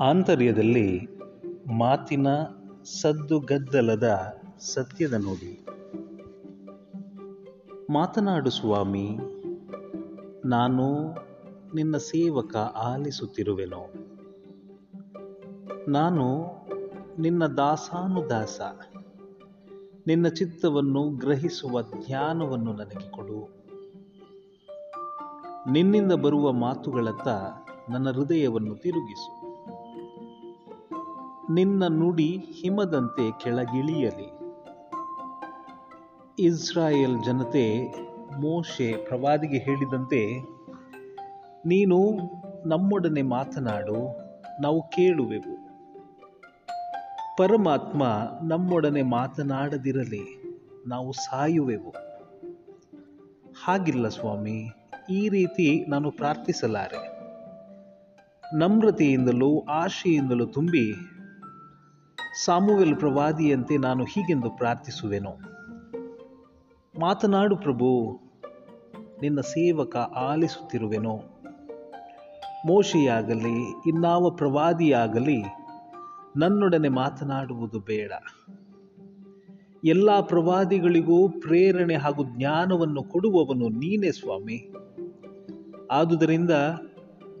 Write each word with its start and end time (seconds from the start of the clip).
ಆಂತರ್ಯದಲ್ಲಿ 0.00 1.08
ಮಾತಿನ 1.78 2.26
ಸದ್ದು 2.84 3.40
ಗದ್ದಲದ 3.40 4.36
ಸತ್ಯದ 4.60 5.12
ನುಡಿ. 5.12 5.66
ಮಾತನಾಡು 7.90 8.50
ಸ್ವಾಮಿ 8.50 9.18
ನಾನು 10.44 11.14
ನಿನ್ನ 11.74 11.96
ಸೇವಕ 11.96 12.56
ಆಲಿಸುತ್ತಿರುವೆನು. 12.56 13.92
ನಾನು 15.90 16.44
ನಿನ್ನ 17.18 17.46
ದಾಸಾನುದಾಸ. 17.46 18.60
ನಿನ್ನ 20.06 20.28
ಚಿತ್ತವನ್ನು 20.28 21.10
ಗ್ರಹಿಸುವ 21.10 21.82
ಧ್ಯಾನವನ್ನು 21.82 22.72
ನನಗೆ 22.72 23.10
ಕೊಡು. 23.10 23.64
ನಿನ್ನಿಂದ 25.72 26.12
ಬರುವ 26.12 26.52
ಮಾತುಗಳತ್ತ 26.52 27.28
ನನ್ನ 27.90 28.10
ಹೃದಯವನ್ನು 28.10 28.74
ತಿರುಗಿಸು. 28.74 29.39
ನಿನ್ನ 31.54 31.82
ನುಡಿ 31.88 32.36
ಹಿಮದಂತೆ 32.36 33.38
ಕೆಳಗಿಳಿಯಲಿ. 33.38 34.28
ಇಸ್ರಾಯೇಲ್ 36.38 37.24
ಜನತೆ 37.24 37.64
ಮೋಶೆ 38.40 38.92
ಪ್ರವಾದಿಗೆ 38.92 39.58
ಹೇಳಿದಂತೆ, 39.58 40.20
ನೀನು 41.66 41.98
ನಮ್ಮೊಡನೆ 42.68 43.22
ಮಾತನಾಡು, 43.22 43.98
ನಾವು 44.62 44.82
ಕೇಳುವೆವು. 44.82 45.54
ಪರಮಾತ್ಮ 47.36 48.02
ನಮ್ಮೊಡನೆ 48.42 49.02
ಮಾತನಾಡದಿರಲಿ, 49.02 50.42
ನಾವು 50.86 51.12
ಸಾಯುವೆವು. 51.12 51.90
ಹಾಗಿಲ್ಲ 53.64 54.08
ಸ್ವಾಮಿ, 54.08 54.58
ಈ 55.10 55.28
ರೀತಿ 55.28 55.84
ನಾನು 55.88 56.10
ಪ್ರಾರ್ಥಿಸಲಾರೆ. 56.10 57.02
ನಮ್ರತೆಯಿಂದಲೂ 58.58 59.60
ಆಶೆಯಿಂದಲೂ 59.60 60.46
ತುಂಬಿ 60.46 60.86
ಸಾಮುವೆಲ್ 62.34 62.96
ಪ್ರವಾದಿಯಂತೆ 62.96 63.76
ನಾನು 63.76 64.04
ಹೀಗೆಂದು 64.04 64.50
ಪ್ರಾರ್ಥಿಸುವೆನು. 64.50 65.30
ಮಾತನಾಡು 67.00 67.56
ಪ್ರಭು, 67.56 68.20
ನಿನ್ನ 69.22 69.40
ಸೇವಕ 69.40 69.96
ಆಲಿಸುತ್ತಿರುವೆನು. 69.96 71.16
ಮೋಶೆಯಾಗಲಿ, 72.66 73.70
ಇನ್ನಾವ 73.86 74.30
ಪ್ರವಾದಿಯಾಗಲಿ, 74.30 75.42
ನನ್ನೊಡನೆ 76.36 76.88
ಮಾತನಾಡುವುದು 76.88 77.80
ಬೇಡ. 77.80 78.12
ಎಲ್ಲ 79.84 80.20
ಪ್ರವಾದಿಗಳಿಗೂ 80.20 81.28
ಪ್ರೇರಣೆ 81.28 81.96
ಹಾಗೂ 81.96 82.24
ಜ್ಞಾನವನ್ನು 82.24 83.02
ಕೊಡುವವನು 83.02 83.68
ನೀನೇ 83.68 84.10
ಸ್ವಾಮಿ. 84.10 84.72
ಆದುದರಿಂದ 85.90 86.50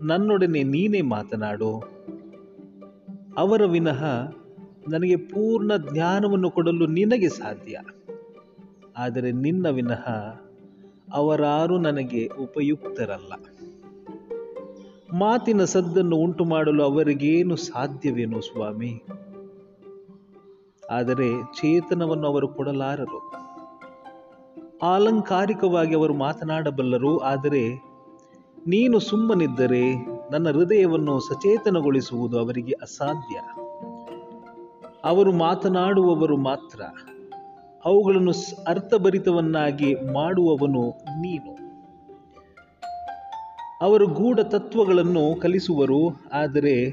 ನನ್ನೊಡನೆ 0.02 0.62
ನೀನೇ 0.62 1.00
ಮಾತನಾಡು. 1.00 1.82
ಅವರ 3.38 3.62
ವಿನಃ 3.64 4.04
ನನಗೆ 4.88 5.16
ಪೂರ್ಣ 5.16 5.76
ಜ್ಞಾನವನ್ನು 5.76 6.50
ಕೊಡಲು 6.50 6.86
ನಿನಗೆ 6.86 7.28
ಸಾಧ್ಯ. 7.28 7.80
ಆದರೆ 8.96 9.32
ನಿನ್ನ 9.32 9.68
ವಿನಃ 9.68 10.08
ಅವರಾರು 11.12 11.78
ನನಗೆ 11.78 12.26
ಉಪಯುಕ್ತರಲ್ಲ. 12.26 13.32
ಮಾತಿನ 15.12 15.64
ಸದ್ದನ್ನು 15.64 16.16
ಉಂಟು 16.16 16.44
ಮಾಡಲು 16.44 16.82
ಅವರಿಗೇನು 16.82 17.56
ಸಾಧ್ಯವೇನು 17.56 18.40
ಸ್ವಾಮಿ? 18.40 19.02
ಆದರೆ 20.90 21.42
ಚೇತನವನ್ನು 21.42 22.26
ಅವರು 22.26 22.48
ಕೊಡಲಾರರು. 22.48 23.32
ಆಲಂಕಾರಿಕವಾಗಿ 24.82 25.94
ಅವರು 25.94 26.14
ಮಾತನಾಡಬಲ್ಲರು. 26.14 27.18
ಆದರೆ 27.18 27.90
ನೀನು 28.66 28.98
ಸುಮ್ಮನಿದ್ದರೆ 28.98 29.94
ನನ್ನ 30.32 30.50
ಹೃದಯವನ್ನು 30.50 31.20
ಸಚೇತನಗೊಳಿಸುವುದು 31.20 32.38
ಅವರಿಗೆ 32.38 32.72
ಅಸಾಧ್ಯ. 32.72 33.59
ಅವರು 35.04 35.32
ಮಾತನಾಡುವವರು 35.32 36.36
ಮಾತ್ರ. 36.36 36.80
ಅವುಗಳನ್ನು 37.84 38.32
ಅರ್ಥಭರಿತವನ್ನಾಗಿ 38.68 39.94
ಮಾಡುವವನು 39.94 40.90
ನೀನು. 41.20 41.60
ಅವರು 43.80 44.06
ಗೂಢ 44.06 44.40
ತತ್ವಗಳನ್ನು 44.40 45.40
ಕಲಿಸುವರು, 45.40 46.30
ಆದರೆ 46.32 46.90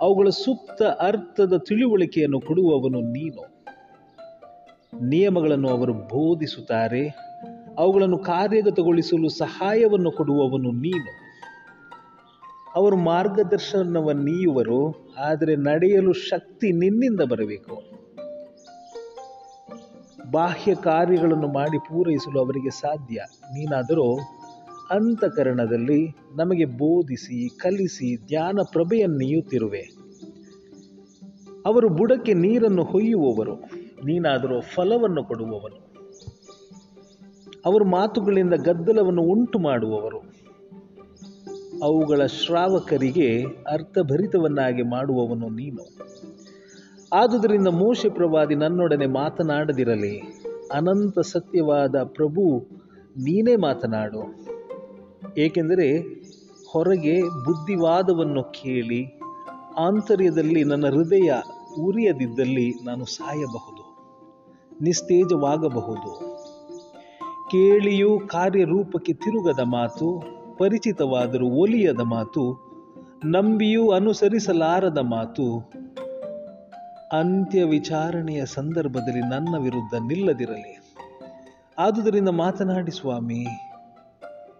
ಅವುಗಳ 0.00 0.28
ಸೂಕ್ತ 0.28 0.82
ಅರ್ಥದ 0.82 1.56
ತಿಳುವಳಿಕೆಯನ್ನು 1.68 2.40
ಕೊಡುವವನು 2.40 3.00
ನೀನು. 3.00 3.60
ನಿಯಮಗಳನ್ನು 5.08 5.68
ಅವರು 5.68 5.92
ಬೋಧಿಸುತ್ತಾರೆ, 5.92 7.08
ಅವುಗಳನ್ನು 7.78 8.18
ಕಾರ್ಯಗತಗೊಳಿಸಲು 8.18 9.28
ಸಹಾಯವನ್ನು 9.28 10.10
ಕೊಡುವವನು 10.10 10.70
ನೀನು. 10.70 11.29
ಅವರು 12.74 12.96
ಮಾರ್ಗದರ್ಶನವನ್ನೀಯುವರು 12.96 15.08
ಆದರೆ 15.18 15.56
ನಡೆಯಲು 15.56 16.12
ಶಕ್ತಿ 16.12 16.72
ನಿನ್ನಿಂದ 16.72 17.20
ಬರಬೇಕು. 17.20 17.82
ಬಾಹ್ಯ 20.30 20.74
ಕಾರ್ಯಗಳನ್ನು 20.74 21.48
ಮಾಡಿ 21.48 21.78
ಪೂರೈಸಲು 21.78 22.40
ಅವರಿಗೆ 22.40 22.70
ಸಾಧ್ಯ. 22.70 23.22
ನೀನಾದರೂ 23.42 24.18
ಅಂತಕರಣದಲ್ಲಿ 24.90 26.16
ನಮಗೆ 26.36 26.64
ಬೋಧಿಸಿ, 26.64 27.48
ಕಲಿಸಿ 27.48 28.26
ಧ್ಯಾನ 28.26 28.58
ಪ್ರಭೆಯನ್ನೀಯುತ್ತಿರುವೆ 28.72 29.90
ಅವರು 31.66 31.88
ಬುಡಕ್ಕೆ 31.88 32.34
ನೀರನ್ನು 32.34 32.82
ಹೊಯ್ಯುವವರು, 32.82 33.56
ನೀನಾದರೂ 34.04 34.60
ಫಲವನ್ನು 34.60 35.24
ಕೊಡುವವನು. 35.24 35.90
ಅವರು 37.66 37.84
ಮಾತುಗಳಿಂದ 37.84 38.54
ಗದ್ದಲವನ್ನು 38.54 39.22
ಉಂಟು 39.22 39.58
ಮಾಡುವವರು 39.58 40.39
ಅವುಗಳ 41.82 42.26
ಶ್ರಾವಕರಿಗೆ 42.26 43.28
ಅರ್ಥಭರಿತವನ್ನಾಗಿ 43.72 44.82
ಮಾಡುವವನು 44.82 45.48
ನೀನು. 45.48 45.84
ಆದುದರಿಂದ 47.12 47.68
ಮೋಶೆ 47.68 48.08
ಪ್ರವಾದಿ 48.08 48.54
ನನ್ನೊಡನೆ 48.54 49.06
ಮಾತನಾಡದಿರಲಿ. 49.06 50.18
ಅನಂತ 50.72 51.18
ಸತ್ಯವಾದ 51.18 52.02
ಪ್ರಭು 52.02 52.42
ನೀನೇ 53.16 53.56
ಮಾತನಾಡು. 53.56 54.22
ಏಕೆಂದರೆ 55.38 55.88
ಹೊರಗೆ 56.70 57.22
ಬುದ್ಧಿವಾದವನ್ನು 57.22 58.42
ಕೇಳಿ 58.42 59.20
ಆಂತರ್ಯದಲ್ಲಿ 59.78 60.64
ನನ್ನ 60.64 60.86
ಹೃದಯ 60.86 61.32
ಉರಿಯದಿದ್ದಲ್ಲಿ 61.78 62.74
ನಾನು 62.84 63.04
ಸಾಯಬಹುದು, 63.04 63.84
ನಿಸ್ತೇಜವಾಗಬಹುದು. 64.82 66.12
ಕೇಳಿಯೂ 67.50 68.18
ಕಾರ್ಯರೂಪಕ್ಕೆ 68.26 69.12
ತಿರುಗದ 69.12 69.60
ಮಾತು 69.60 70.39
ಪರಿಚಿತವಾದರೂ 70.60 71.48
ಒಲಿಯದ 71.48 72.00
ಮಾತು, 72.00 72.58
ನಂಬಿಯೂ 73.24 73.90
ಅನುಸರಿಸಲಾರದ 73.90 74.98
ಮಾತು, 74.98 75.72
ಅಂತ್ಯ 77.12 77.64
ವಿಚಾರಣೆಯ 77.64 78.46
ಸಂದರ್ಭದಲ್ಲಿ 78.46 79.20
ನನ್ನ 79.20 79.58
ವಿರುದ್ಧ 79.58 79.94
ನಿಲ್ಲದಿರಲಿ. 80.06 80.94
ಆದುದರಿಂದ 81.78 82.28
ಮಾತನಾಡಿ 82.28 82.90
ಸ್ವಾಮಿ, 82.90 83.46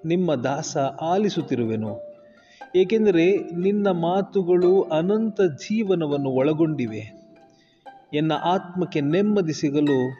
ನಿಮ್ಮ 0.04 0.34
ದಾಸ 0.34 0.76
ಆಲಿಸುತ್ತಿರುವೆನು, 1.00 1.98
ಏಕೆಂದರೆ 2.76 3.36
ನಿನ್ನ 3.36 3.90
ಮಾತುಗಳು 3.90 4.82
ಅನಂತ 4.82 5.40
ಜೀವನವನ್ನು 5.42 6.30
ಒಳಗೊಂಡಿವೆ. 6.30 7.32
ಎನ್ನ 8.14 8.32
ಆತ್ಮಕ್ಕೆ 8.32 9.00
ನೆಮ್ಮದಿ 9.00 9.52
ಸಿಗಲು, 9.52 10.10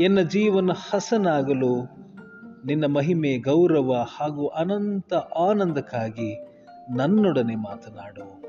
ಎನ್ನ 0.00 0.20
ಜೀವನ 0.20 0.70
ಹಸನಾಗಲು 0.90 2.05
ನಿನ್ನ 2.66 2.84
ಮಹಿಮೆ 2.84 3.38
ಗೌರವ 3.38 4.06
ಹಾಗೂ 4.16 4.46
ಅನಂತ 4.46 5.14
ಆನಂದಕ್ಕಾಗಿ 5.14 6.46
ನನ್ನೊಡನೆ 6.90 7.54
ಮಾತನಾಡು. 7.54 8.46